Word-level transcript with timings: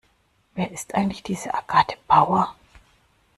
Wer 0.55 0.71
ist 0.71 0.95
eigentlich 0.95 1.21
diese 1.21 1.53
Agathe 1.53 1.95
Bauer? 2.07 2.55